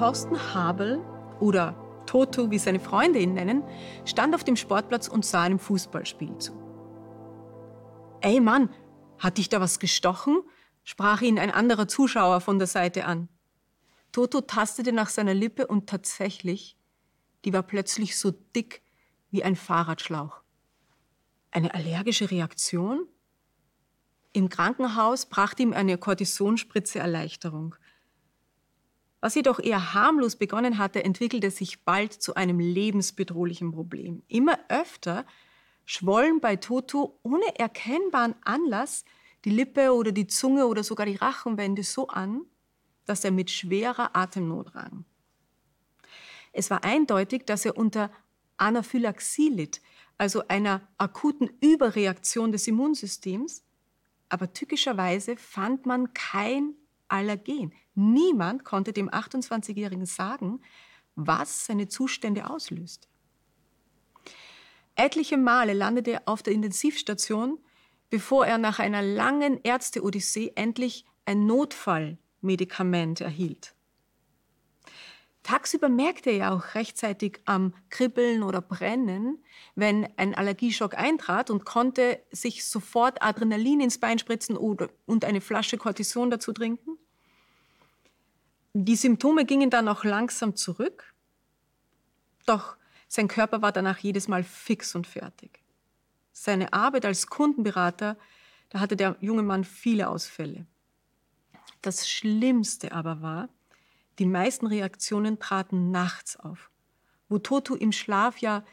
[0.00, 0.98] Thorsten Habel
[1.40, 1.74] oder
[2.06, 3.62] Toto, wie seine Freunde ihn nennen,
[4.06, 6.52] stand auf dem Sportplatz und sah einem Fußballspiel zu.
[8.22, 8.70] Ey Mann,
[9.18, 10.40] hat dich da was gestochen?
[10.84, 13.28] sprach ihn ein anderer Zuschauer von der Seite an.
[14.10, 16.78] Toto tastete nach seiner Lippe und tatsächlich,
[17.44, 18.80] die war plötzlich so dick
[19.30, 20.40] wie ein Fahrradschlauch.
[21.50, 23.06] Eine allergische Reaktion?
[24.32, 27.74] Im Krankenhaus brachte ihm eine Kortisonspritze Erleichterung.
[29.20, 34.22] Was jedoch eher harmlos begonnen hatte, entwickelte sich bald zu einem lebensbedrohlichen Problem.
[34.28, 35.26] Immer öfter
[35.84, 39.04] schwollen bei Toto ohne erkennbaren Anlass
[39.44, 42.42] die Lippe oder die Zunge oder sogar die Rachenwände so an,
[43.04, 45.04] dass er mit schwerer Atemnot rang.
[46.52, 48.10] Es war eindeutig, dass er unter
[48.56, 49.80] Anaphylaxie litt,
[50.18, 53.64] also einer akuten Überreaktion des Immunsystems,
[54.28, 56.74] aber tückischerweise fand man kein
[57.08, 57.72] Allergen.
[58.00, 60.62] Niemand konnte dem 28-Jährigen sagen,
[61.16, 63.06] was seine Zustände auslöste.
[64.94, 67.58] Etliche Male landete er auf der Intensivstation,
[68.08, 73.74] bevor er nach einer langen Ärzte-Odyssee endlich ein Notfallmedikament erhielt.
[75.42, 79.44] Tagsüber merkte er auch rechtzeitig am Kribbeln oder Brennen,
[79.74, 85.42] wenn ein Allergieschock eintrat und konnte sich sofort Adrenalin ins Bein spritzen oder, und eine
[85.42, 86.99] Flasche Cortison dazu trinken.
[88.72, 91.12] Die Symptome gingen dann auch langsam zurück,
[92.46, 92.76] doch
[93.08, 95.60] sein Körper war danach jedes Mal fix und fertig.
[96.32, 98.16] Seine Arbeit als Kundenberater,
[98.68, 100.66] da hatte der junge Mann viele Ausfälle.
[101.82, 103.48] Das Schlimmste aber war,
[104.20, 106.70] die meisten Reaktionen traten nachts auf,
[107.28, 108.64] wo Toto im Schlaf ja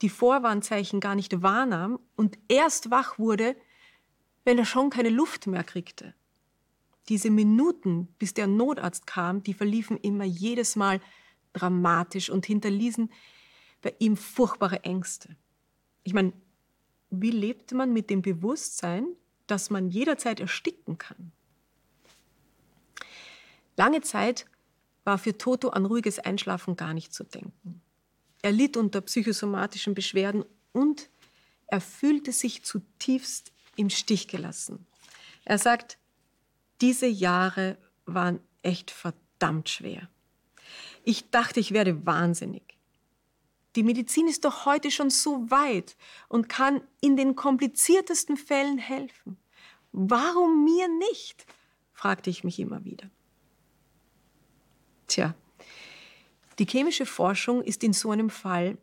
[0.00, 3.56] die Vorwarnzeichen gar nicht wahrnahm und erst wach wurde,
[4.44, 6.14] wenn er schon keine Luft mehr kriegte.
[7.08, 11.00] Diese Minuten, bis der Notarzt kam, die verliefen immer jedes Mal
[11.52, 13.10] dramatisch und hinterließen
[13.80, 15.36] bei ihm furchtbare Ängste.
[16.02, 16.32] Ich meine,
[17.10, 19.06] wie lebt man mit dem Bewusstsein,
[19.46, 21.32] dass man jederzeit ersticken kann?
[23.76, 24.46] Lange Zeit
[25.04, 27.80] war für Toto an ruhiges Einschlafen gar nicht zu denken.
[28.42, 31.08] Er litt unter psychosomatischen Beschwerden und
[31.68, 34.86] er fühlte sich zutiefst im Stich gelassen.
[35.44, 35.98] Er sagt,
[36.80, 40.08] diese Jahre waren echt verdammt schwer.
[41.04, 42.78] Ich dachte, ich werde wahnsinnig.
[43.76, 45.96] Die Medizin ist doch heute schon so weit
[46.28, 49.36] und kann in den kompliziertesten Fällen helfen.
[49.92, 51.46] Warum mir nicht?
[51.92, 53.10] fragte ich mich immer wieder.
[55.06, 55.34] Tja,
[56.58, 58.78] die chemische Forschung ist in so einem Fall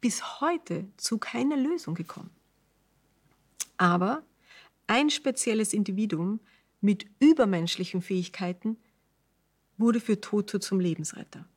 [0.00, 2.30] bis heute zu keiner Lösung gekommen.
[3.76, 4.22] Aber
[4.86, 6.40] ein spezielles Individuum
[6.84, 8.76] mit übermenschlichen Fähigkeiten
[9.78, 11.48] wurde für Toto zum Lebensretter.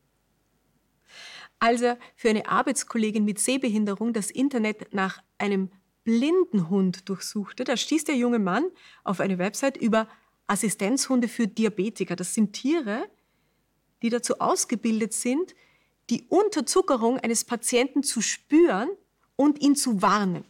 [1.60, 5.70] Als er für eine Arbeitskollegin mit Sehbehinderung das Internet nach einem
[6.06, 8.68] blinden Hund durchsuchte, da stieß der junge Mann
[9.04, 10.08] auf eine Website über
[10.48, 12.16] Assistenzhunde für Diabetiker.
[12.16, 13.10] Das sind Tiere,
[14.02, 15.56] die dazu ausgebildet sind,
[16.10, 18.88] die Unterzuckerung eines Patienten zu spüren
[19.36, 20.46] und ihn zu warnen.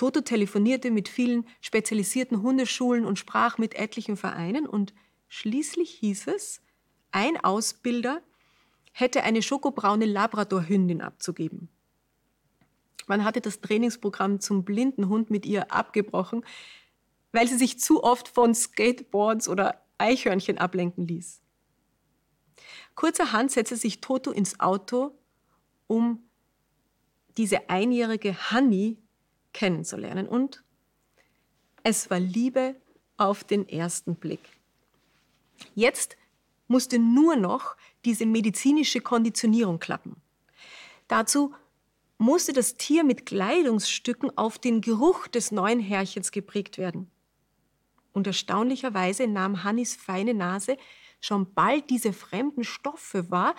[0.00, 4.94] Toto telefonierte mit vielen spezialisierten Hundeschulen und sprach mit etlichen Vereinen und
[5.28, 6.62] schließlich hieß es,
[7.10, 8.22] ein Ausbilder
[8.92, 11.68] hätte eine schokobraune Labradorhündin abzugeben.
[13.08, 16.46] Man hatte das Trainingsprogramm zum blinden Hund mit ihr abgebrochen,
[17.32, 21.42] weil sie sich zu oft von Skateboards oder Eichhörnchen ablenken ließ.
[22.94, 25.18] Kurzerhand setzte sich Toto ins Auto,
[25.88, 26.22] um
[27.36, 28.96] diese einjährige Honey
[29.52, 30.28] kennenzulernen.
[30.28, 30.62] Und
[31.82, 32.76] es war Liebe
[33.16, 34.40] auf den ersten Blick.
[35.74, 36.16] Jetzt
[36.68, 40.16] musste nur noch diese medizinische Konditionierung klappen.
[41.08, 41.54] Dazu
[42.18, 47.10] musste das Tier mit Kleidungsstücken auf den Geruch des neuen Herrchens geprägt werden.
[48.12, 50.76] Und erstaunlicherweise nahm Hannis feine Nase
[51.20, 53.54] schon bald diese fremden Stoffe wahr,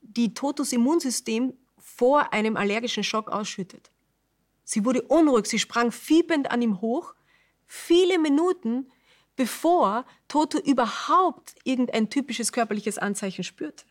[0.00, 3.90] die Totos Immunsystem vor einem allergischen Schock ausschüttet.
[4.66, 7.14] Sie wurde unruhig, sie sprang fiebend an ihm hoch,
[7.66, 8.90] viele Minuten
[9.36, 13.84] bevor Toto überhaupt irgendein typisches körperliches Anzeichen spürte.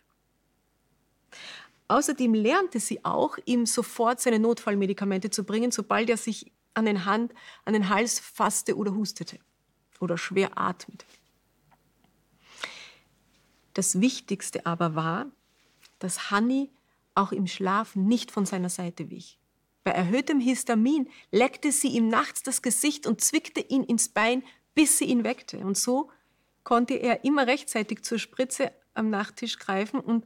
[1.87, 7.05] Außerdem lernte sie auch, ihm sofort seine Notfallmedikamente zu bringen, sobald er sich an den
[7.05, 7.33] Hand,
[7.63, 9.39] an den Hals fasste oder hustete
[10.01, 11.05] oder schwer atmet.
[13.75, 15.27] Das Wichtigste aber war,
[15.99, 16.69] dass Hanni
[17.13, 19.39] auch im Schlaf nicht von seiner Seite wich.
[19.85, 24.43] Bei erhöhtem Histamin leckte sie ihm nachts das Gesicht und zwickte ihn ins Bein,
[24.73, 25.59] bis sie ihn weckte.
[25.59, 26.09] Und so
[26.63, 30.25] konnte er immer rechtzeitig zur Spritze am Nachttisch greifen und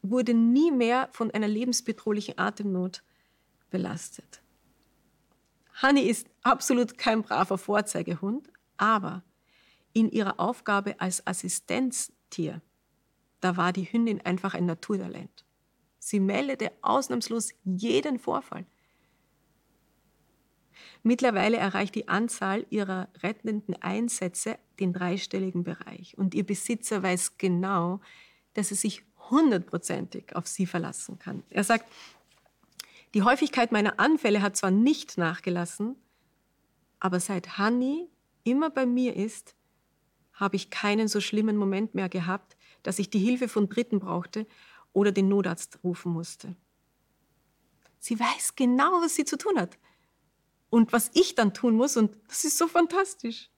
[0.00, 3.02] wurde nie mehr von einer lebensbedrohlichen Atemnot
[3.68, 4.40] belastet.
[5.74, 9.22] Hanni ist absolut kein braver Vorzeigehund, aber
[9.92, 12.62] in ihrer Aufgabe als Assistenztier,
[13.42, 15.43] da war die Hündin einfach ein Naturtalent.
[16.04, 18.66] Sie meldete ausnahmslos jeden Vorfall.
[21.02, 26.18] Mittlerweile erreicht die Anzahl ihrer rettenden Einsätze den dreistelligen Bereich.
[26.18, 28.00] Und ihr Besitzer weiß genau,
[28.52, 31.42] dass er sich hundertprozentig auf sie verlassen kann.
[31.48, 31.90] Er sagt,
[33.14, 35.96] die Häufigkeit meiner Anfälle hat zwar nicht nachgelassen,
[37.00, 38.10] aber seit Hanni
[38.42, 39.56] immer bei mir ist,
[40.34, 44.46] habe ich keinen so schlimmen Moment mehr gehabt, dass ich die Hilfe von Dritten brauchte
[44.94, 46.56] oder den Notarzt rufen musste.
[47.98, 49.76] Sie weiß genau, was sie zu tun hat
[50.70, 53.50] und was ich dann tun muss und das ist so fantastisch.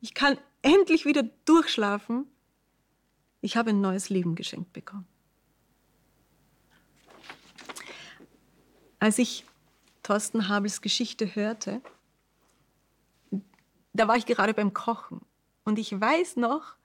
[0.00, 2.26] Ich kann endlich wieder durchschlafen.
[3.40, 5.06] Ich habe ein neues Leben geschenkt bekommen.
[8.98, 9.44] Als ich
[10.02, 11.80] Thorsten Habels Geschichte hörte,
[13.92, 15.20] da war ich gerade beim Kochen
[15.64, 16.76] und ich weiß noch,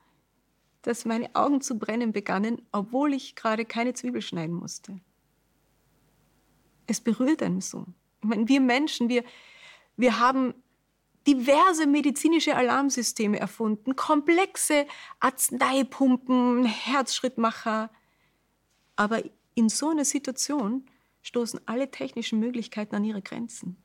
[0.81, 4.99] dass meine Augen zu brennen begannen, obwohl ich gerade keine Zwiebel schneiden musste.
[6.87, 7.85] Es berührt einen so.
[8.21, 9.23] Ich meine, wir Menschen, wir,
[9.97, 10.53] wir haben
[11.27, 14.87] diverse medizinische Alarmsysteme erfunden, komplexe
[15.19, 17.91] Arzneipumpen, Herzschrittmacher.
[18.95, 19.21] Aber
[19.53, 20.89] in so einer Situation
[21.21, 23.77] stoßen alle technischen Möglichkeiten an ihre Grenzen.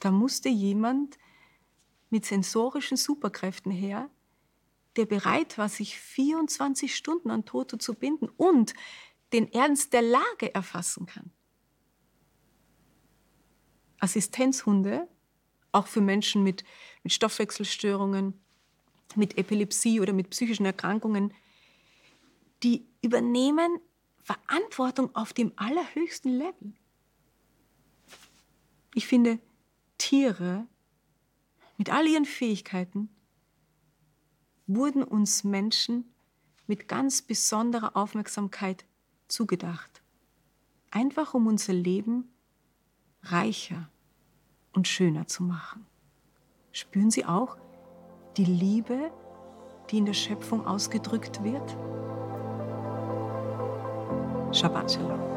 [0.00, 1.18] Da musste jemand
[2.10, 4.08] mit sensorischen Superkräften her,
[4.96, 8.74] der bereit war, sich 24 Stunden an Toto zu binden und
[9.32, 11.30] den Ernst der Lage erfassen kann.
[13.98, 15.08] Assistenzhunde,
[15.72, 16.64] auch für Menschen mit,
[17.02, 18.40] mit Stoffwechselstörungen,
[19.16, 21.34] mit Epilepsie oder mit psychischen Erkrankungen,
[22.62, 23.80] die übernehmen
[24.22, 26.72] Verantwortung auf dem allerhöchsten Level.
[28.94, 29.38] Ich finde,
[29.98, 30.66] Tiere
[31.76, 33.13] mit all ihren Fähigkeiten
[34.66, 36.04] wurden uns Menschen
[36.66, 38.84] mit ganz besonderer Aufmerksamkeit
[39.28, 40.02] zugedacht.
[40.90, 42.32] Einfach um unser Leben
[43.22, 43.90] reicher
[44.72, 45.86] und schöner zu machen.
[46.72, 47.56] Spüren Sie auch
[48.36, 49.10] die Liebe,
[49.90, 51.76] die in der Schöpfung ausgedrückt wird?
[54.54, 55.33] Shabbat Shalom.